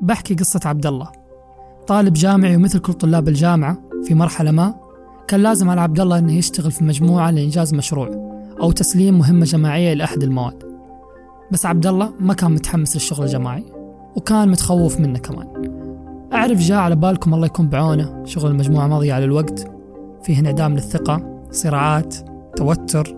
بحكي 0.00 0.34
قصة 0.34 0.60
عبد 0.64 0.86
الله 0.86 1.08
طالب 1.86 2.12
جامعي 2.12 2.56
ومثل 2.56 2.78
كل 2.78 2.92
طلاب 2.92 3.28
الجامعة 3.28 3.78
في 4.04 4.14
مرحلة 4.14 4.50
ما 4.50 4.74
كان 5.28 5.40
لازم 5.40 5.70
على 5.70 5.80
عبد 5.80 6.00
الله 6.00 6.18
إنه 6.18 6.32
يشتغل 6.32 6.70
في 6.70 6.84
مجموعة 6.84 7.30
لإنجاز 7.30 7.74
مشروع 7.74 8.10
أو 8.60 8.72
تسليم 8.72 9.18
مهمة 9.18 9.44
جماعية 9.44 9.94
لأحد 9.94 10.22
المواد. 10.22 10.62
بس 11.52 11.66
عبد 11.66 11.86
الله 11.86 12.12
ما 12.20 12.34
كان 12.34 12.50
متحمس 12.50 12.94
للشغل 12.96 13.24
الجماعي 13.24 13.64
وكان 14.16 14.48
متخوف 14.48 15.00
منه 15.00 15.18
كمان. 15.18 15.46
أعرف 16.32 16.58
جاء 16.58 16.78
على 16.78 16.96
بالكم 16.96 17.34
الله 17.34 17.46
يكون 17.46 17.68
بعونه 17.68 18.24
شغل 18.24 18.50
المجموعة 18.50 18.86
مضيع 18.86 19.14
على 19.14 19.24
الوقت. 19.24 19.70
فيه 20.22 20.38
انعدام 20.38 20.74
للثقة 20.74 21.40
صراعات 21.50 22.16
توتر 22.56 23.16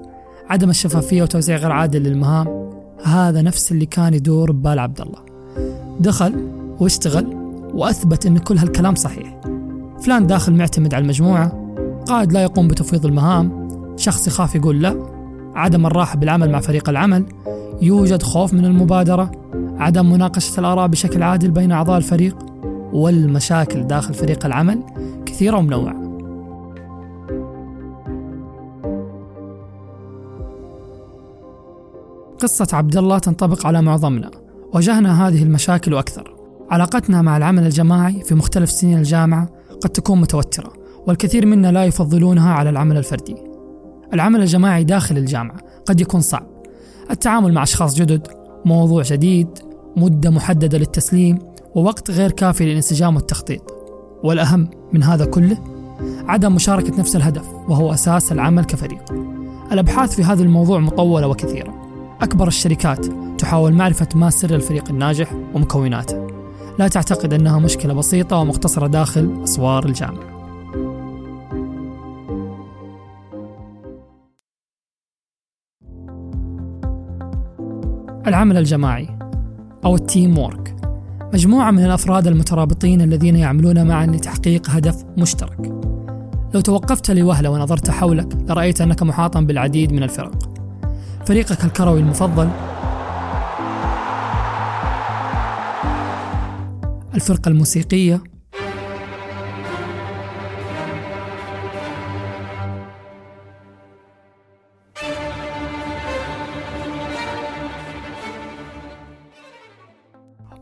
عدم 0.48 0.70
الشفافية 0.70 1.22
وتوزيع 1.22 1.56
غير 1.56 1.72
عادل 1.72 2.02
للمهام. 2.02 2.68
هذا 3.04 3.42
نفس 3.42 3.72
اللي 3.72 3.86
كان 3.86 4.14
يدور 4.14 4.52
ببال 4.52 4.78
عبد 4.78 5.00
الله 5.00 5.18
دخل 6.00 6.57
واشتغل 6.80 7.26
وأثبت 7.74 8.26
أن 8.26 8.38
كل 8.38 8.58
هالكلام 8.58 8.94
صحيح. 8.94 9.40
فلان 10.02 10.26
داخل 10.26 10.54
معتمد 10.54 10.94
على 10.94 11.02
المجموعة 11.02 11.74
قائد 12.06 12.32
لا 12.32 12.42
يقوم 12.42 12.68
بتفويض 12.68 13.06
المهام 13.06 13.68
شخص 13.96 14.26
يخاف 14.26 14.54
يقول 14.54 14.82
لا 14.82 14.94
عدم 15.54 15.86
الراحة 15.86 16.16
بالعمل 16.16 16.50
مع 16.50 16.60
فريق 16.60 16.88
العمل 16.88 17.24
يوجد 17.82 18.22
خوف 18.22 18.54
من 18.54 18.64
المبادرة 18.64 19.30
عدم 19.78 20.12
مناقشة 20.12 20.60
الآراء 20.60 20.86
بشكل 20.86 21.22
عادل 21.22 21.50
بين 21.50 21.72
أعضاء 21.72 21.98
الفريق 21.98 22.36
والمشاكل 22.92 23.82
داخل 23.82 24.14
فريق 24.14 24.46
العمل 24.46 24.82
كثيرة 25.26 25.56
ومنوعة. 25.56 26.08
قصة 32.38 32.68
عبد 32.72 32.96
الله 32.96 33.18
تنطبق 33.18 33.66
على 33.66 33.82
معظمنا 33.82 34.30
واجهنا 34.72 35.28
هذه 35.28 35.42
المشاكل 35.42 35.94
وأكثر 35.94 36.37
علاقتنا 36.70 37.22
مع 37.22 37.36
العمل 37.36 37.66
الجماعي 37.66 38.22
في 38.24 38.34
مختلف 38.34 38.70
سنين 38.70 38.98
الجامعة 38.98 39.48
قد 39.80 39.90
تكون 39.90 40.20
متوترة 40.20 40.72
والكثير 41.06 41.46
منا 41.46 41.72
لا 41.72 41.84
يفضلونها 41.84 42.52
على 42.52 42.70
العمل 42.70 42.96
الفردي. 42.96 43.36
العمل 44.14 44.40
الجماعي 44.40 44.84
داخل 44.84 45.18
الجامعة 45.18 45.56
قد 45.86 46.00
يكون 46.00 46.20
صعب. 46.20 46.46
التعامل 47.10 47.52
مع 47.52 47.62
أشخاص 47.62 47.94
جدد 47.94 48.28
موضوع 48.64 49.02
جديد 49.02 49.48
مدة 49.96 50.30
محددة 50.30 50.78
للتسليم 50.78 51.38
ووقت 51.74 52.10
غير 52.10 52.30
كافي 52.30 52.64
للانسجام 52.64 53.16
والتخطيط. 53.16 53.74
والأهم 54.24 54.70
من 54.92 55.02
هذا 55.02 55.24
كله 55.24 55.58
عدم 56.26 56.54
مشاركة 56.54 56.98
نفس 56.98 57.16
الهدف 57.16 57.48
وهو 57.68 57.92
أساس 57.92 58.32
العمل 58.32 58.64
كفريق. 58.64 59.12
الأبحاث 59.72 60.14
في 60.14 60.24
هذا 60.24 60.42
الموضوع 60.42 60.78
مطولة 60.78 61.26
وكثيرة. 61.26 61.74
أكبر 62.22 62.48
الشركات 62.48 63.06
تحاول 63.38 63.72
معرفة 63.72 64.08
ما 64.14 64.30
سر 64.30 64.54
الفريق 64.54 64.90
الناجح 64.90 65.32
ومكوناته. 65.54 66.27
لا 66.78 66.88
تعتقد 66.88 67.32
أنها 67.32 67.58
مشكلة 67.58 67.94
بسيطة 67.94 68.36
ومقتصرة 68.36 68.86
داخل 68.86 69.40
أسوار 69.44 69.86
الجامعة. 69.86 70.38
العمل 78.26 78.56
الجماعي 78.56 79.18
أو 79.84 79.94
ال 79.94 80.38
teamwork. 80.38 80.76
مجموعة 81.34 81.70
من 81.70 81.84
الأفراد 81.84 82.26
المترابطين 82.26 83.00
الذين 83.00 83.36
يعملون 83.36 83.86
معا 83.86 84.06
لتحقيق 84.06 84.70
هدف 84.70 85.04
مشترك. 85.16 85.66
لو 86.54 86.60
توقفت 86.60 87.10
لوهلة 87.10 87.50
ونظرت 87.50 87.90
حولك 87.90 88.36
لرأيت 88.48 88.80
أنك 88.80 89.02
محاطا 89.02 89.40
بالعديد 89.40 89.92
من 89.92 90.02
الفرق. 90.02 90.50
فريقك 91.26 91.64
الكروي 91.64 92.00
المفضل 92.00 92.48
الفرقة 97.18 97.48
الموسيقية. 97.48 98.22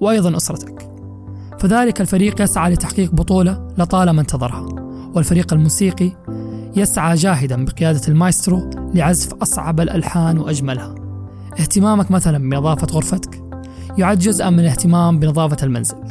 وأيضا 0.01 0.37
أسرتك. 0.37 0.89
فذلك 1.59 2.01
الفريق 2.01 2.43
يسعى 2.43 2.73
لتحقيق 2.73 3.11
بطولة 3.15 3.69
لطالما 3.79 4.21
انتظرها. 4.21 4.67
والفريق 5.15 5.53
الموسيقي 5.53 6.13
يسعى 6.77 7.15
جاهدا 7.15 7.65
بقيادة 7.65 8.01
المايسترو 8.09 8.71
لعزف 8.95 9.35
أصعب 9.35 9.81
الألحان 9.81 10.39
وأجملها. 10.39 10.95
اهتمامك 11.61 12.11
مثلا 12.11 12.39
بنظافة 12.39 12.87
غرفتك 12.87 13.43
يعد 13.99 14.19
جزءا 14.19 14.51
من 14.51 14.61
الاهتمام 14.61 15.19
بنظافة 15.19 15.57
المنزل؟ 15.63 16.06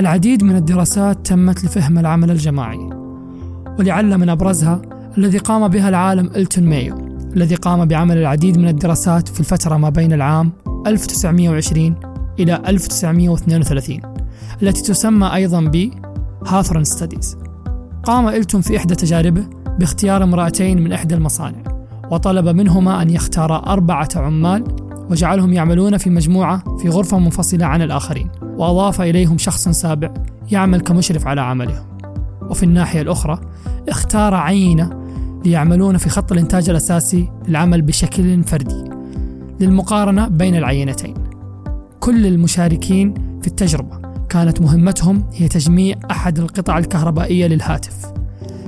العديد 0.00 0.44
من 0.44 0.56
الدراسات 0.56 1.26
تمت 1.26 1.64
لفهم 1.64 1.98
العمل 1.98 2.30
الجماعي 2.30 2.90
ولعل 3.78 4.18
من 4.18 4.28
أبرزها 4.28 4.82
الذي 5.18 5.38
قام 5.38 5.68
بها 5.68 5.88
العالم 5.88 6.26
إلتون 6.36 6.64
مايو 6.64 6.96
الذي 7.36 7.54
قام 7.54 7.84
بعمل 7.84 8.18
العديد 8.18 8.58
من 8.58 8.68
الدراسات 8.68 9.28
في 9.28 9.40
الفترة 9.40 9.76
ما 9.76 9.88
بين 9.88 10.12
العام 10.12 10.52
1920 10.86 11.94
إلى 12.38 12.62
1932 12.66 14.00
التي 14.62 14.82
تسمى 14.82 15.34
أيضا 15.34 15.60
ب 15.60 15.90
هاثرون 16.46 16.84
ستاديز 16.84 17.36
قام 18.04 18.28
إلتون 18.28 18.60
في 18.60 18.76
إحدى 18.76 18.94
تجاربه 18.94 19.44
باختيار 19.78 20.22
امرأتين 20.22 20.84
من 20.84 20.92
إحدى 20.92 21.14
المصانع 21.14 21.62
وطلب 22.10 22.48
منهما 22.48 23.02
أن 23.02 23.10
يختارا 23.10 23.56
أربعة 23.56 24.08
عمال 24.16 24.64
وجعلهم 25.10 25.52
يعملون 25.52 25.96
في 25.96 26.10
مجموعة 26.10 26.76
في 26.78 26.88
غرفة 26.88 27.18
منفصلة 27.18 27.66
عن 27.66 27.82
الآخرين 27.82 28.30
وأضاف 28.42 29.00
إليهم 29.00 29.38
شخص 29.38 29.68
سابع 29.68 30.14
يعمل 30.50 30.80
كمشرف 30.80 31.26
على 31.26 31.40
عملهم. 31.40 31.84
وفي 32.50 32.62
الناحية 32.62 33.02
الأخرى 33.02 33.40
اختار 33.88 34.34
عينة 34.34 34.90
ليعملون 35.44 35.96
في 35.96 36.08
خط 36.08 36.32
الإنتاج 36.32 36.70
الأساسي 36.70 37.30
للعمل 37.48 37.82
بشكل 37.82 38.42
فردي 38.42 38.84
للمقارنة 39.60 40.28
بين 40.28 40.56
العينتين. 40.56 41.14
كل 42.00 42.26
المشاركين 42.26 43.14
في 43.40 43.46
التجربة 43.46 44.00
كانت 44.28 44.60
مهمتهم 44.60 45.24
هي 45.32 45.48
تجميع 45.48 45.96
أحد 46.10 46.38
القطع 46.38 46.78
الكهربائية 46.78 47.46
للهاتف. 47.46 48.12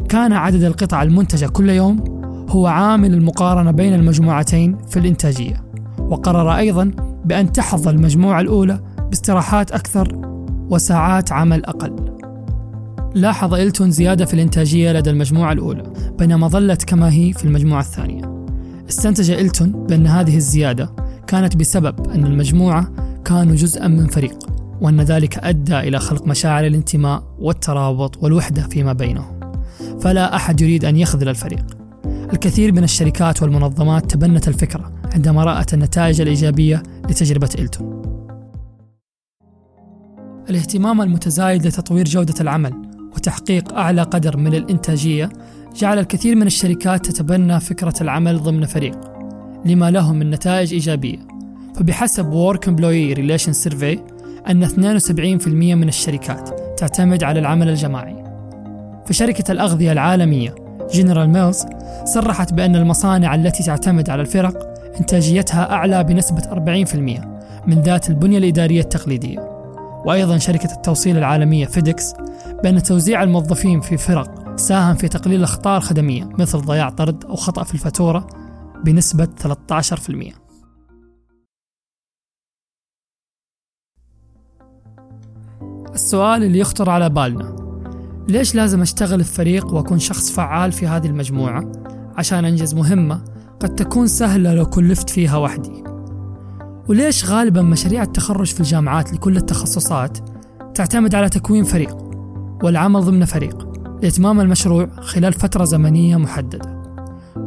كان 0.08 0.32
عدد 0.32 0.62
القطع 0.62 1.02
المنتجة 1.02 1.46
كل 1.46 1.70
يوم 1.70 2.04
هو 2.48 2.66
عامل 2.66 3.14
المقارنة 3.14 3.70
بين 3.70 3.94
المجموعتين 3.94 4.78
في 4.88 4.98
الإنتاجية. 4.98 5.71
وقرر 6.12 6.56
أيضا 6.56 6.90
بأن 7.24 7.52
تحظى 7.52 7.90
المجموعة 7.90 8.40
الأولى 8.40 8.80
باستراحات 9.08 9.72
أكثر 9.72 10.08
وساعات 10.70 11.32
عمل 11.32 11.64
أقل. 11.64 11.96
لاحظ 13.14 13.54
إلتون 13.54 13.90
زيادة 13.90 14.24
في 14.24 14.34
الإنتاجية 14.34 14.92
لدى 14.92 15.10
المجموعة 15.10 15.52
الأولى 15.52 15.82
بينما 16.18 16.48
ظلت 16.48 16.84
كما 16.84 17.12
هي 17.12 17.32
في 17.32 17.44
المجموعة 17.44 17.80
الثانية. 17.80 18.46
استنتج 18.88 19.30
إلتون 19.30 19.86
بأن 19.86 20.06
هذه 20.06 20.36
الزيادة 20.36 20.92
كانت 21.26 21.56
بسبب 21.56 22.10
أن 22.10 22.26
المجموعة 22.26 22.92
كانوا 23.24 23.54
جزءا 23.54 23.88
من 23.88 24.06
فريق 24.06 24.38
وأن 24.80 25.00
ذلك 25.00 25.38
أدى 25.38 25.78
إلى 25.78 25.98
خلق 25.98 26.26
مشاعر 26.26 26.66
الانتماء 26.66 27.22
والترابط 27.38 28.22
والوحدة 28.22 28.62
فيما 28.62 28.92
بينهم. 28.92 29.40
فلا 30.00 30.36
أحد 30.36 30.60
يريد 30.60 30.84
أن 30.84 30.96
يخذل 30.96 31.28
الفريق. 31.28 31.64
الكثير 32.32 32.72
من 32.72 32.84
الشركات 32.84 33.42
والمنظمات 33.42 34.10
تبنت 34.10 34.48
الفكرة 34.48 35.01
عندما 35.14 35.44
رأت 35.44 35.74
النتائج 35.74 36.20
الإيجابية 36.20 36.82
لتجربة 37.10 37.50
إلتون. 37.58 38.02
الاهتمام 40.50 41.02
المتزايد 41.02 41.66
لتطوير 41.66 42.04
جودة 42.04 42.34
العمل 42.40 42.72
وتحقيق 43.14 43.74
أعلى 43.74 44.02
قدر 44.02 44.36
من 44.36 44.54
الإنتاجية 44.54 45.30
جعل 45.76 45.98
الكثير 45.98 46.36
من 46.36 46.46
الشركات 46.46 47.06
تتبنى 47.06 47.60
فكرة 47.60 47.94
العمل 48.00 48.38
ضمن 48.38 48.66
فريق 48.66 49.00
لما 49.64 49.90
له 49.90 50.12
من 50.12 50.30
نتائج 50.30 50.72
إيجابية. 50.72 51.18
فبحسب 51.74 52.30
Work 52.32 52.58
Employee 52.58 53.16
Relation 53.16 53.54
Survey 53.64 53.98
أن 54.50 54.64
72% 54.64 55.74
من 55.74 55.88
الشركات 55.88 56.50
تعتمد 56.78 57.24
على 57.24 57.40
العمل 57.40 57.68
الجماعي. 57.68 58.24
فشركة 59.06 59.52
الأغذية 59.52 59.92
العالمية 59.92 60.54
General 60.94 61.30
Mills 61.30 61.66
صرحت 62.04 62.52
بأن 62.52 62.76
المصانع 62.76 63.34
التي 63.34 63.62
تعتمد 63.62 64.10
على 64.10 64.22
الفرق 64.22 64.71
إنتاجيتها 65.00 65.72
أعلى 65.72 66.04
بنسبة 66.04 66.42
40% 66.42 66.96
من 67.66 67.82
ذات 67.82 68.10
البنية 68.10 68.38
الإدارية 68.38 68.80
التقليدية 68.80 69.38
وأيضا 70.04 70.38
شركة 70.38 70.72
التوصيل 70.72 71.16
العالمية 71.18 71.66
فيديكس 71.66 72.14
بأن 72.62 72.82
توزيع 72.82 73.22
الموظفين 73.22 73.80
في 73.80 73.96
فرق 73.96 74.56
ساهم 74.56 74.94
في 74.94 75.08
تقليل 75.08 75.38
الأخطار 75.38 75.76
الخدمية 75.76 76.24
مثل 76.38 76.58
ضياع 76.58 76.90
طرد 76.90 77.24
أو 77.24 77.36
خطأ 77.36 77.64
في 77.64 77.74
الفاتورة 77.74 78.26
بنسبة 78.84 79.28
13%. 79.42 80.42
السؤال 85.94 86.42
اللي 86.42 86.58
يخطر 86.58 86.90
على 86.90 87.08
بالنا 87.08 87.56
ليش 88.28 88.54
لازم 88.54 88.82
أشتغل 88.82 89.24
في 89.24 89.34
فريق 89.34 89.74
وأكون 89.74 89.98
شخص 89.98 90.30
فعال 90.30 90.72
في 90.72 90.86
هذه 90.86 91.06
المجموعة 91.06 91.72
عشان 92.16 92.44
أنجز 92.44 92.74
مهمة 92.74 93.31
قد 93.62 93.74
تكون 93.74 94.06
سهلة 94.06 94.54
لو 94.54 94.66
كلفت 94.66 95.10
فيها 95.10 95.36
وحدي. 95.36 95.84
وليش 96.88 97.30
غالبا 97.30 97.62
مشاريع 97.62 98.02
التخرج 98.02 98.46
في 98.46 98.60
الجامعات 98.60 99.12
لكل 99.12 99.36
التخصصات 99.36 100.18
تعتمد 100.74 101.14
على 101.14 101.28
تكوين 101.28 101.64
فريق 101.64 101.96
والعمل 102.62 103.00
ضمن 103.00 103.24
فريق 103.24 103.68
لإتمام 104.02 104.40
المشروع 104.40 104.88
خلال 105.00 105.32
فترة 105.32 105.64
زمنية 105.64 106.16
محددة؟ 106.16 106.82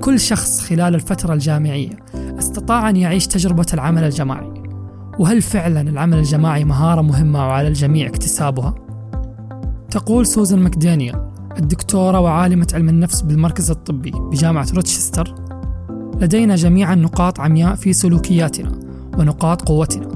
كل 0.01 0.19
شخص 0.19 0.61
خلال 0.61 0.95
الفترة 0.95 1.33
الجامعية 1.33 1.97
استطاع 2.15 2.89
أن 2.89 2.95
يعيش 2.95 3.27
تجربة 3.27 3.65
العمل 3.73 4.03
الجماعي. 4.03 4.53
وهل 5.19 5.41
فعلا 5.41 5.81
العمل 5.81 6.17
الجماعي 6.17 6.63
مهارة 6.63 7.01
مهمة 7.01 7.47
وعلى 7.47 7.67
الجميع 7.67 8.07
اكتسابها؟ 8.07 8.75
تقول 9.91 10.25
سوزان 10.25 10.59
ماكدانيال 10.59 11.31
الدكتورة 11.57 12.19
وعالمة 12.19 12.67
علم 12.73 12.89
النفس 12.89 13.21
بالمركز 13.21 13.71
الطبي 13.71 14.11
بجامعة 14.11 14.67
روتشستر. 14.75 15.44
لدينا 16.21 16.55
جميعا 16.55 16.95
نقاط 16.95 17.39
عمياء 17.39 17.75
في 17.75 17.93
سلوكياتنا 17.93 18.71
ونقاط 19.17 19.61
قوتنا 19.61 20.07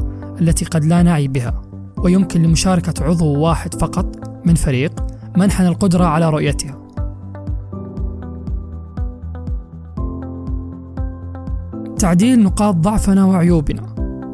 التي 0.41 0.65
قد 0.65 0.85
لا 0.85 1.03
نعي 1.03 1.27
بها 1.27 1.61
ويمكن 1.97 2.41
لمشاركة 2.41 3.03
عضو 3.03 3.39
واحد 3.39 3.73
فقط 3.73 4.29
من 4.45 4.55
فريق 4.55 5.03
منحنا 5.37 5.67
القدرة 5.67 6.05
على 6.05 6.29
رؤيتها. 6.29 6.79
تعديل 11.99 12.43
نقاط 12.43 12.75
ضعفنا 12.75 13.25
وعيوبنا 13.25 13.81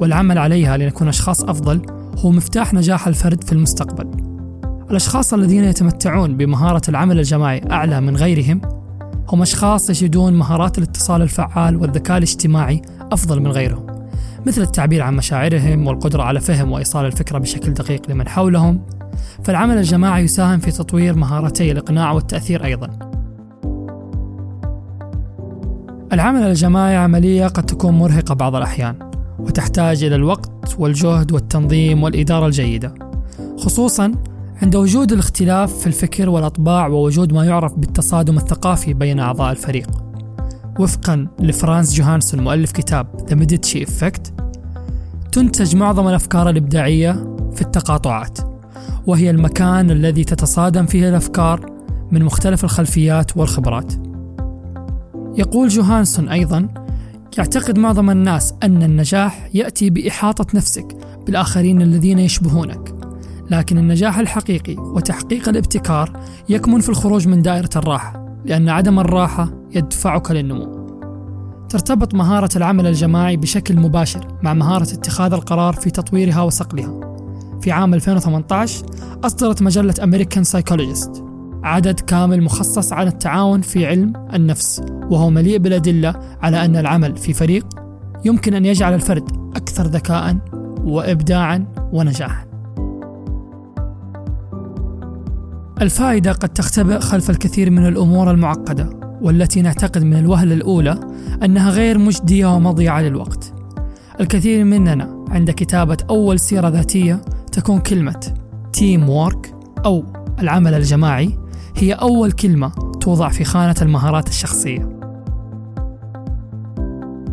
والعمل 0.02 0.38
عليها 0.38 0.78
لنكون 0.78 1.08
أشخاص 1.08 1.44
أفضل 1.44 1.82
هو 2.18 2.32
مفتاح 2.32 2.74
نجاح 2.74 3.08
الفرد 3.08 3.44
في 3.44 3.52
المستقبل. 3.52 4.12
الأشخاص 4.90 5.34
الذين 5.34 5.64
يتمتعون 5.64 6.38
بمهارة 6.38 6.82
العمل 6.90 7.20
الجماعي 7.20 7.62
أعلى 7.72 8.02
من 8.02 8.16
غيرهم 8.16 8.62
هم 9.30 9.42
أشخاص 9.42 9.90
يجدون 9.90 10.34
مهارات 10.34 10.78
الاتصال 10.78 11.22
الفعال 11.22 11.76
والذكاء 11.76 12.18
الاجتماعي 12.18 12.82
أفضل 13.12 13.40
من 13.40 13.52
غيرهم 13.52 13.86
مثل 14.46 14.62
التعبير 14.62 15.02
عن 15.02 15.16
مشاعرهم 15.16 15.88
والقدرة 15.88 16.24
على 16.24 16.40
فهم 16.40 16.72
وإيصال 16.72 17.06
الفكرة 17.06 17.38
بشكل 17.38 17.74
دقيق 17.74 18.10
لمن 18.10 18.28
حولهم. 18.28 18.82
فالعمل 19.44 19.78
الجماعي 19.78 20.24
يساهم 20.24 20.60
في 20.60 20.72
تطوير 20.72 21.16
مهارتي 21.16 21.72
الإقناع 21.72 22.12
والتأثير 22.12 22.66
أيضا. 22.66 22.90
العمل 26.14 26.44
الجماعي 26.44 26.96
عملية 26.96 27.48
قد 27.48 27.66
تكون 27.66 27.94
مرهقة 27.94 28.36
بعض 28.36 28.56
الأحيان 28.56 29.10
وتحتاج 29.40 30.04
إلى 30.04 30.16
الوقت 30.16 30.76
والجهد 30.80 31.32
والتنظيم 31.32 32.04
والإدارة 32.04 32.46
الجيدة 32.46 32.94
خصوصا 33.58 34.12
عند 34.62 34.76
وجود 34.76 35.12
الاختلاف 35.12 35.74
في 35.74 35.88
الفكر 35.88 36.30
والأطباع 36.30 36.88
ووجود 36.88 37.34
ما 37.34 37.46
يعرف 37.46 37.74
بالتصادم 37.74 38.38
الثقافي 38.38 38.94
بين 38.94 39.20
أعضاء 39.20 39.52
الفريق. 39.52 39.90
وفقا 40.80 41.28
لفرانس 41.40 41.94
جوهانسون 41.94 42.44
مؤلف 42.44 42.72
كتاب 42.72 43.08
The 43.30 43.34
Medici 43.34 43.88
Effect 43.90 44.32
تنتج 45.32 45.76
معظم 45.76 46.08
الأفكار 46.08 46.50
الإبداعية 46.50 47.12
في 47.56 47.62
التقاطعات 47.62 48.40
وهي 49.08 49.30
المكان 49.30 49.92
الذي 49.92 50.24
تتصادم 50.24 50.86
فيه 50.86 51.10
الأفكار 51.10 51.66
من 52.12 52.24
مختلف 52.24 52.64
الخلفيات 52.64 53.38
والخبرات. 53.38 53.94
يقول 55.38 55.68
جوهانسون 55.68 56.30
أيضا 56.30 56.68
يعتقد 57.38 57.80
معظم 57.80 58.10
الناس 58.10 58.54
أن 58.64 58.84
النجاح 58.84 59.50
يأتي 59.54 59.90
بإحاطة 59.90 60.58
نفسك 60.58 60.98
بالآخرين 61.26 61.82
الذين 61.82 62.20
يشبهونك 62.20 62.95
لكن 63.52 63.78
النجاح 63.78 64.20
الحقيقي 64.20 64.76
وتحقيق 64.78 65.50
الابتكار 65.50 66.20
يكمن 66.50 66.80
في 66.80 66.90
الخروج 66.90 67.28
من 67.28 67.42
دائرة 67.42 67.70
الراحة 67.76 68.26
لأن 68.46 68.70
عدم 68.70 69.00
الراحة 69.00 69.50
يدفعك 69.76 70.32
للنمو. 70.32 70.86
ترتبط 71.70 72.14
مهارة 72.14 72.50
العمل 72.56 72.88
الجماعي 72.88 73.38
بشكل 73.38 73.78
مباشر 73.78 74.28
مع 74.44 74.54
مهارة 74.54 74.94
اتخاذ 74.94 75.34
القرار 75.34 75.74
في 75.74 75.90
تطويرها 75.90 76.42
وصقلها. 76.42 77.00
في 77.62 77.72
عام 77.72 77.94
2018 77.94 78.86
أصدرت 79.24 79.62
مجلة 79.62 79.94
أمريكان 80.04 80.44
سايكولوجيست 80.44 81.24
عدد 81.64 82.00
كامل 82.00 82.44
مخصص 82.44 82.94
على 82.94 83.10
التعاون 83.10 83.62
في 83.62 83.86
علم 83.86 84.14
النفس 84.34 84.82
وهو 84.90 85.30
مليء 85.30 85.58
بالأدلة 85.58 86.16
على 86.42 86.66
أن 86.66 86.76
العمل 86.76 87.18
في 87.18 87.34
فريق 87.34 87.66
يمكن 88.26 88.54
أن 88.54 88.66
يجعل 88.66 88.94
الفرد 88.94 89.52
أكثر 89.56 89.84
ذكاء 89.84 90.38
وإبداعا 90.84 91.66
ونجاحا. 91.94 92.55
الفائدة 95.82 96.32
قد 96.32 96.50
تختبئ 96.50 97.00
خلف 97.00 97.30
الكثير 97.30 97.72
من 97.72 97.88
الأمور 97.88 98.32
المعقدة 98.32 98.90
والتي 99.22 99.62
نعتقد 99.62 100.04
من 100.04 100.20
الوهلة 100.20 100.54
الأولى 100.54 101.00
أنها 101.44 101.70
غير 101.70 101.98
مجدية 101.98 102.56
ومضيعة 102.56 103.02
للوقت. 103.02 103.54
الكثير 104.20 104.64
مننا 104.64 105.26
عند 105.30 105.52
كتابة 105.52 105.98
أول 106.10 106.40
سيرة 106.40 106.68
ذاتية 106.68 107.22
تكون 107.52 107.80
كلمة 107.80 108.34
تيم 108.74 109.10
وورك 109.10 109.54
أو 109.86 110.04
العمل 110.40 110.74
الجماعي 110.74 111.38
هي 111.76 111.94
أول 111.94 112.32
كلمة 112.32 112.72
توضع 113.02 113.30
في 113.30 113.44
خانة 113.44 113.76
المهارات 113.82 114.28
الشخصية. 114.28 115.00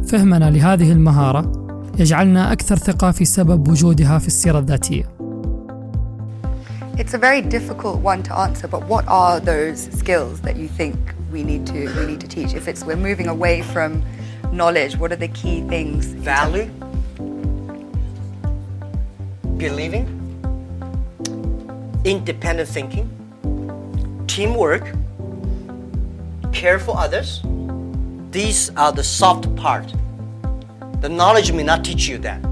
فهمنا 0.07 0.51
لهذه 0.51 0.93
المهارة 0.93 1.53
يجعلنا 1.99 2.53
أكثر 2.53 2.77
ثقة 2.77 3.11
في 3.11 3.25
سبب 3.25 3.69
وجودها 3.69 4.19
في 4.19 4.27
السيرة 4.27 4.59
الذاتية. 4.59 5.22
It's 6.99 7.15
a 7.15 7.19
very 7.19 7.41
difficult 7.41 8.01
one 8.01 8.23
to 8.25 8.35
answer, 8.37 8.69
but 8.69 8.85
what 8.85 9.09
are 9.09 9.41
those 9.41 9.91
skills 9.93 10.43
that 10.43 10.57
you 10.57 10.69
think 10.69 10.95
we 11.31 11.43
need 11.43 11.67
to 11.69 11.89
we 11.97 12.05
need 12.05 12.21
to 12.21 12.29
teach? 12.29 12.53
If 12.53 12.69
it's 12.69 12.85
we're 12.85 12.97
moving 12.97 13.29
away 13.29 13.63
from 13.63 14.03
knowledge, 14.53 14.99
what 14.99 15.11
are 15.11 15.17
the 15.17 15.29
key 15.29 15.63
things? 15.69 16.05
Value, 16.05 16.67
believing, 19.57 20.07
independent 22.05 22.69
thinking, 22.69 23.09
teamwork, 24.27 24.85
care 26.53 26.79
for 26.79 26.99
others. 26.99 27.41
These 28.33 28.69
are 28.77 28.93
the 28.93 29.03
soft 29.03 29.55
part. 29.57 29.91
The 31.01 31.09
knowledge 31.09 31.53
may 31.53 31.63
not 31.63 31.87
teach 31.87 32.07
you 32.07 32.19
that. 32.19 32.52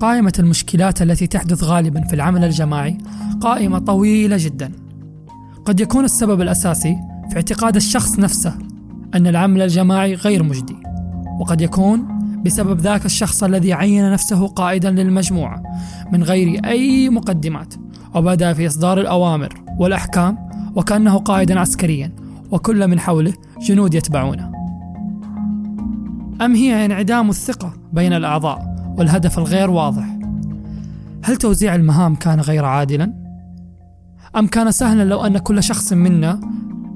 قائمة 0.00 0.32
المشكلات 0.38 1.02
التي 1.02 1.26
تحدث 1.26 1.64
غالبا 1.64 2.00
في 2.00 2.14
العمل 2.14 2.44
الجماعي 2.44 2.98
قائمة 3.40 3.78
طويلة 3.78 4.36
جدا. 4.36 4.72
قد 5.64 5.80
يكون 5.80 6.04
السبب 6.04 6.40
الأساسي 6.40 6.96
في 7.30 7.36
اعتقاد 7.36 7.76
الشخص 7.76 8.18
نفسه 8.18 8.54
أن 9.14 9.26
العمل 9.26 9.62
الجماعي 9.62 10.14
غير 10.14 10.42
مجدي، 10.42 10.76
وقد 11.40 11.60
يكون 11.60 12.08
بسبب 12.44 12.80
ذاك 12.80 13.06
الشخص 13.06 13.44
الذي 13.44 13.72
عين 13.72 14.12
نفسه 14.12 14.46
قائدا 14.46 14.90
للمجموعة 14.90 15.62
من 16.12 16.22
غير 16.22 16.60
أي 16.64 17.08
مقدمات، 17.08 17.74
وبدأ 18.14 18.52
في 18.52 18.66
إصدار 18.66 19.00
الأوامر 19.00 19.54
والأحكام 19.78 20.38
وكأنه 20.74 21.18
قائدا 21.18 21.60
عسكريا، 21.60 22.12
وكل 22.50 22.88
من 22.88 23.00
حوله 23.00 23.32
جنود 23.60 23.94
يتبعونه. 23.94 24.52
أم 26.40 26.54
هي 26.54 26.84
انعدام 26.84 27.30
الثقة 27.30 27.72
بين 27.92 28.12
الأعضاء 28.12 28.75
والهدف 28.96 29.38
الغير 29.38 29.70
واضح. 29.70 30.18
هل 31.24 31.36
توزيع 31.36 31.74
المهام 31.74 32.14
كان 32.14 32.40
غير 32.40 32.64
عادلا؟ 32.64 33.12
أم 34.36 34.46
كان 34.46 34.72
سهلا 34.72 35.04
لو 35.04 35.26
أن 35.26 35.38
كل 35.38 35.62
شخص 35.62 35.92
منا 35.92 36.40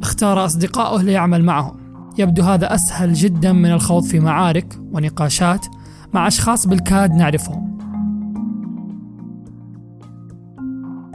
اختار 0.03 0.45
اصدقائه 0.45 1.03
ليعمل 1.03 1.45
معهم؟ 1.45 1.77
يبدو 2.19 2.43
هذا 2.43 2.75
أسهل 2.75 3.13
جدا 3.13 3.53
من 3.53 3.73
الخوض 3.73 4.05
في 4.05 4.21
معارك 4.21 4.79
ونقاشات 4.93 5.67
مع 6.15 6.27
أشخاص 6.27 6.67
بالكاد 6.67 7.15
نعرفهم. 7.15 7.79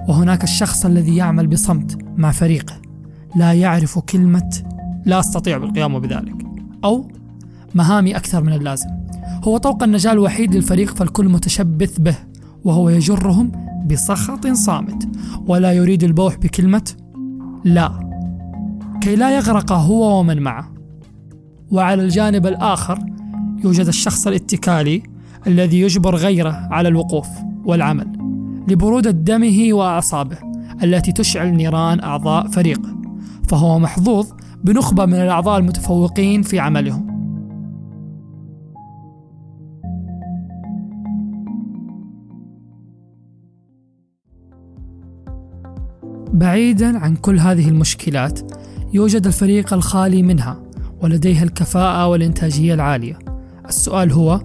وهناك 0.07 0.43
الشخص 0.43 0.85
الذي 0.85 1.15
يعمل 1.15 1.47
بصمت 1.47 1.97
مع 2.17 2.31
فريقه. 2.31 2.75
لا 3.35 3.53
يعرف 3.53 3.99
كلمة 3.99 4.51
لا 5.05 5.19
أستطيع 5.19 5.57
بالقيام 5.57 5.99
بذلك 5.99 6.35
أو 6.83 7.11
مهامي 7.75 8.15
أكثر 8.15 8.43
من 8.43 8.53
اللازم 8.53 9.04
هو 9.47 9.57
طوق 9.57 9.83
النجاة 9.83 10.11
الوحيد 10.11 10.55
للفريق 10.55 10.95
فالكل 10.95 11.29
متشبث 11.29 11.99
به 11.99 12.15
وهو 12.63 12.89
يجرهم 12.89 13.51
بسخط 13.89 14.47
صامت. 14.47 15.07
ولا 15.47 15.73
يريد 15.73 16.03
البوح 16.03 16.37
بكلمة 16.37 16.91
لا. 17.63 18.09
كي 19.01 19.15
لا 19.15 19.35
يغرق 19.35 19.71
هو 19.71 20.19
ومن 20.19 20.41
معه. 20.41 20.71
وعلى 21.71 22.03
الجانب 22.03 22.47
الآخر 22.47 22.99
يوجد 23.63 23.87
الشخص 23.87 24.27
الاتكالي 24.27 25.03
الذي 25.47 25.81
يجبر 25.81 26.15
غيره 26.15 26.67
على 26.71 26.87
الوقوف 26.87 27.27
والعمل 27.65 28.07
لبرودة 28.67 29.11
دمه 29.11 29.67
وأعصابه 29.71 30.37
التي 30.83 31.11
تشعل 31.11 31.53
نيران 31.53 31.99
أعضاء 31.99 32.47
فريقه 32.47 32.95
فهو 33.49 33.79
محظوظ 33.79 34.27
بنخبة 34.63 35.05
من 35.05 35.13
الأعضاء 35.13 35.59
المتفوقين 35.59 36.41
في 36.41 36.59
عملهم. 36.59 37.04
بعيدا 46.35 46.97
عن 46.97 47.15
كل 47.15 47.39
هذه 47.39 47.69
المشكلات 47.69 48.51
يوجد 48.93 49.27
الفريق 49.27 49.73
الخالي 49.73 50.23
منها 50.23 50.63
ولديه 51.01 51.43
الكفاءة 51.43 52.07
والإنتاجية 52.07 52.73
العالية. 52.73 53.19
السؤال 53.67 54.11
هو 54.11 54.41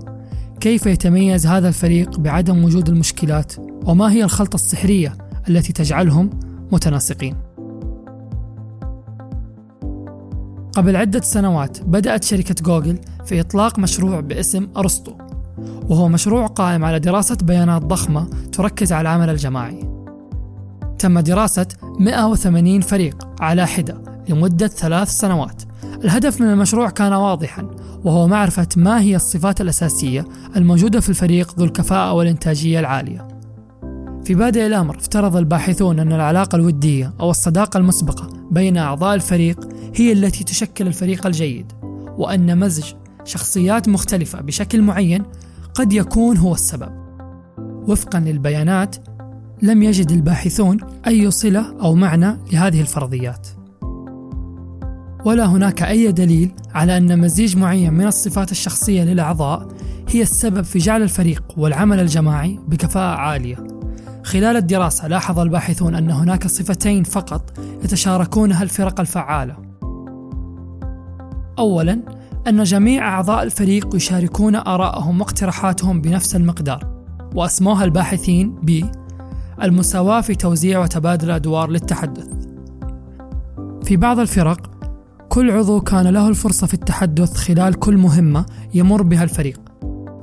كيف 0.61 0.87
يتميز 0.87 1.47
هذا 1.47 1.69
الفريق 1.69 2.19
بعدم 2.19 2.65
وجود 2.65 2.89
المشكلات؟ 2.89 3.53
وما 3.87 4.13
هي 4.13 4.25
الخلطة 4.25 4.55
السحرية 4.55 5.19
التي 5.49 5.73
تجعلهم 5.73 6.31
متناسقين؟ 6.73 7.37
قبل 10.73 10.97
عدة 10.97 11.21
سنوات 11.21 11.83
بدأت 11.83 12.25
شركة 12.25 12.55
جوجل 12.63 12.99
في 13.25 13.41
إطلاق 13.41 13.79
مشروع 13.79 14.21
باسم 14.21 14.69
أرسطو 14.77 15.13
وهو 15.89 16.09
مشروع 16.09 16.47
قائم 16.47 16.85
على 16.85 16.99
دراسة 16.99 17.37
بيانات 17.43 17.83
ضخمة 17.83 18.29
تركز 18.53 18.93
على 18.93 19.01
العمل 19.01 19.31
الجماعي. 19.31 19.90
تم 21.01 21.21
دراسة 21.21 21.67
180 21.83 22.81
فريق 22.81 23.29
على 23.41 23.67
حدة 23.67 24.03
لمدة 24.29 24.69
ثلاث 24.69 25.09
سنوات. 25.09 25.63
الهدف 26.05 26.41
من 26.41 26.51
المشروع 26.51 26.91
كان 26.91 27.13
واضحا 27.13 27.71
وهو 28.05 28.29
معرفة 28.29 28.69
ما 28.77 29.01
هي 29.01 29.17
الصفات 29.17 29.61
الأساسية 29.61 30.25
الموجودة 30.57 31.01
في 31.01 31.09
الفريق 31.09 31.59
ذو 31.59 31.65
الكفاءة 31.65 32.13
والإنتاجية 32.13 32.81
العالية. 32.81 33.29
في 34.25 34.35
بادئ 34.35 34.67
الأمر 34.67 34.97
افترض 34.97 35.37
الباحثون 35.37 35.99
أن 35.99 36.13
العلاقة 36.13 36.57
الودية 36.57 37.13
أو 37.21 37.31
الصداقة 37.31 37.79
المسبقة 37.79 38.29
بين 38.51 38.77
أعضاء 38.77 39.15
الفريق 39.15 39.69
هي 39.95 40.13
التي 40.13 40.45
تشكل 40.45 40.87
الفريق 40.87 41.27
الجيد 41.27 41.73
وأن 42.19 42.59
مزج 42.59 42.93
شخصيات 43.25 43.89
مختلفة 43.89 44.41
بشكل 44.41 44.83
معين 44.83 45.23
قد 45.75 45.93
يكون 45.93 46.37
هو 46.37 46.55
السبب. 46.55 46.93
وفقا 47.89 48.21
للبيانات 48.21 48.97
لم 49.63 49.83
يجد 49.83 50.11
الباحثون 50.11 50.79
أي 51.07 51.31
صلة 51.31 51.81
أو 51.83 51.95
معنى 51.95 52.37
لهذه 52.53 52.81
الفرضيات 52.81 53.49
ولا 55.25 55.47
هناك 55.47 55.83
أي 55.83 56.13
دليل 56.13 56.53
على 56.75 56.97
أن 56.97 57.21
مزيج 57.21 57.57
معين 57.57 57.95
من 57.95 58.07
الصفات 58.07 58.51
الشخصية 58.51 59.05
للأعضاء 59.05 59.69
هي 60.09 60.23
السبب 60.23 60.63
في 60.63 60.79
جعل 60.79 61.03
الفريق 61.03 61.43
والعمل 61.57 62.01
الجماعي 62.01 62.59
بكفاءة 62.69 63.17
عالية. 63.17 63.57
خلال 64.25 64.57
الدراسة 64.57 65.09
لاحظ 65.09 65.39
الباحثون 65.39 65.95
أن 65.95 66.11
هناك 66.11 66.47
صفتين 66.47 67.05
فقط 67.05 67.59
يتشاركونها 67.85 68.63
الفرق 68.63 69.01
الفعالة. 69.01 69.57
أولاً 71.59 72.03
أن 72.49 72.63
جميع 72.63 73.09
أعضاء 73.09 73.43
الفريق 73.43 73.97
يشاركون 73.97 74.55
آراءهم 74.55 75.21
واقتراحاتهم 75.21 76.01
بنفس 76.01 76.37
المقدار، 76.37 77.05
وأسموها 77.35 77.85
الباحثين 77.85 78.51
ب 78.63 78.83
المساواة 79.63 80.21
في 80.21 80.35
توزيع 80.35 80.79
وتبادل 80.79 81.31
الأدوار 81.31 81.71
للتحدث. 81.71 82.29
في 83.85 83.97
بعض 83.97 84.19
الفرق 84.19 84.71
كل 85.29 85.51
عضو 85.51 85.81
كان 85.81 86.07
له 86.07 86.29
الفرصة 86.29 86.67
في 86.67 86.75
التحدث 86.75 87.37
خلال 87.37 87.75
كل 87.75 87.97
مهمة 87.97 88.47
يمر 88.75 89.03
بها 89.03 89.25
الفريق. 89.25 89.61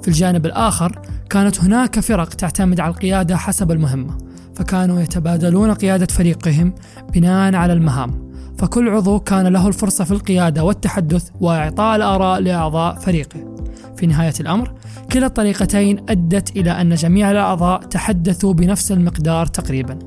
في 0.02 0.08
الجانب 0.08 0.46
الآخر 0.46 1.02
كانت 1.30 1.64
هناك 1.64 2.00
فرق 2.00 2.30
تعتمد 2.30 2.80
على 2.80 2.92
القيادة 2.94 3.38
حسب 3.38 3.72
المهمة، 3.72 4.18
فكانوا 4.56 5.02
يتبادلون 5.02 5.74
قيادة 5.74 6.06
فريقهم 6.06 6.74
بناء 7.14 7.56
على 7.56 7.74
المهام، 7.74 8.27
فكل 8.58 8.90
عضو 8.90 9.20
كان 9.20 9.48
له 9.48 9.68
الفرصة 9.68 10.04
في 10.04 10.12
القيادة 10.12 10.64
والتحدث 10.64 11.30
وإعطاء 11.42 11.96
الآراء 11.96 12.40
لأعضاء 12.40 12.96
فريقه. 12.96 13.56
في 13.98 14.08
نهاية 14.08 14.34
الأمر، 14.40 14.74
كلا 15.12 15.26
الطريقتين 15.26 16.06
أدت 16.10 16.58
إلى 16.58 16.72
أن 16.72 16.96
جميع 16.96 17.32
الأعضاء 17.32 17.82
تحدثوا 17.82 18.54
بنفس 18.54 18.92
المقدار 18.92 19.46
تقريباً. 19.46 20.00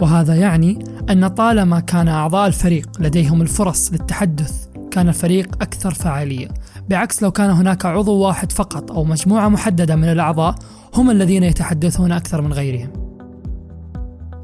وهذا 0.00 0.34
يعني 0.34 0.78
أن 1.10 1.28
طالما 1.28 1.80
كان 1.80 2.08
أعضاء 2.08 2.46
الفريق 2.46 2.90
لديهم 3.00 3.42
الفرص 3.42 3.92
للتحدث 3.92 4.66
كان 4.90 5.08
الفريق 5.08 5.62
أكثر 5.62 5.94
فعالية 5.94 6.48
بعكس 6.88 7.22
لو 7.22 7.30
كان 7.30 7.50
هناك 7.50 7.86
عضو 7.86 8.16
واحد 8.18 8.52
فقط 8.52 8.92
أو 8.92 9.04
مجموعة 9.04 9.48
محددة 9.48 9.96
من 9.96 10.04
الأعضاء 10.04 10.54
هم 10.94 11.10
الذين 11.10 11.42
يتحدثون 11.42 12.12
أكثر 12.12 12.42
من 12.42 12.52
غيرهم 12.52 13.07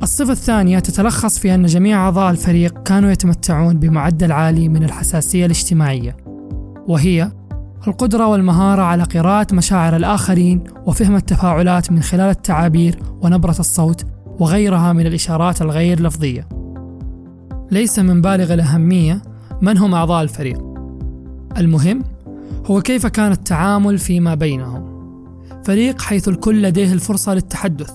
الصفة 0.02 0.32
الثانية 0.32 0.78
تتلخص 0.78 1.38
في 1.38 1.54
أن 1.54 1.66
جميع 1.66 2.04
أعضاء 2.04 2.30
الفريق 2.30 2.82
كانوا 2.82 3.10
يتمتعون 3.10 3.78
بمعدل 3.78 4.32
عالي 4.32 4.68
من 4.68 4.84
الحساسية 4.84 5.46
الاجتماعية 5.46 6.16
وهي 6.88 7.32
القدرة 7.88 8.26
والمهارة 8.26 8.82
على 8.82 9.02
قراءة 9.02 9.54
مشاعر 9.54 9.96
الآخرين 9.96 10.64
وفهم 10.86 11.16
التفاعلات 11.16 11.92
من 11.92 12.02
خلال 12.02 12.30
التعابير 12.30 12.98
ونبرة 13.20 13.56
الصوت 13.58 14.04
وغيرها 14.40 14.92
من 14.92 15.06
الإشارات 15.06 15.62
الغير 15.62 16.02
لفظية. 16.02 16.48
ليس 17.70 17.98
من 17.98 18.20
بالغ 18.20 18.54
الأهمية 18.54 19.22
من 19.62 19.78
هم 19.78 19.94
أعضاء 19.94 20.22
الفريق. 20.22 20.58
المهم 21.56 22.02
هو 22.66 22.80
كيف 22.80 23.06
كان 23.06 23.32
التعامل 23.32 23.98
فيما 23.98 24.34
بينهم. 24.34 24.94
فريق 25.64 26.02
حيث 26.02 26.28
الكل 26.28 26.62
لديه 26.62 26.92
الفرصة 26.92 27.34
للتحدث، 27.34 27.92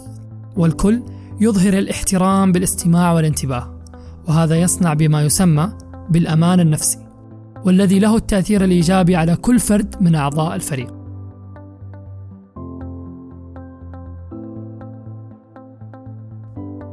والكل 0.58 1.02
يظهر 1.42 1.74
الاحترام 1.74 2.52
بالاستماع 2.52 3.14
والانتباه، 3.14 3.80
وهذا 4.28 4.56
يصنع 4.56 4.94
بما 4.94 5.22
يسمى 5.22 5.70
بالأمان 6.10 6.60
النفسي، 6.60 7.00
والذي 7.66 8.00
له 8.00 8.16
التأثير 8.16 8.64
الإيجابي 8.64 9.16
على 9.16 9.36
كل 9.36 9.60
فرد 9.60 9.96
من 10.02 10.16
أعضاء 10.16 10.56
الفريق. 10.56 10.94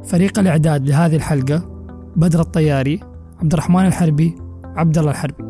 فريق 0.03 0.39
الإعداد 0.39 0.87
لهذه 0.87 1.15
الحلقة 1.15 1.61
بدر 2.15 2.39
الطياري 2.39 2.99
عبد 3.41 3.53
الرحمن 3.53 3.85
الحربي 3.85 4.35
عبد 4.63 4.97
الله 4.97 5.11
الحربي. 5.11 5.43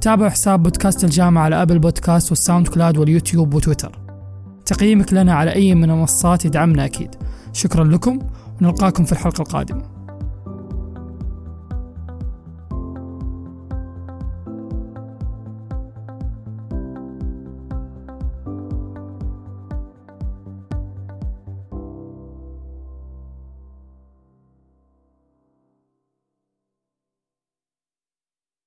تابعوا 0.00 0.30
حساب 0.30 0.62
بودكاست 0.62 1.04
الجامعة 1.04 1.42
على 1.42 1.62
Apple 1.62 1.78
Podcasts 1.78 2.30
وال 2.30 2.68
SoundCloud 2.68 2.98
واليوتيوب 2.98 3.54
وتويتر. 3.54 3.98
تقييمك 4.66 5.12
لنا 5.12 5.34
على 5.34 5.52
أي 5.52 5.74
من 5.74 5.90
المنصات 5.90 6.44
يدعمنا 6.44 6.84
أكيد. 6.84 7.14
شكرا 7.54 7.84
لكم 7.84 8.18
ونلقاكم 8.60 9.04
في 9.04 9.12
الحلقة 9.12 9.42
القادمة. 9.42 9.93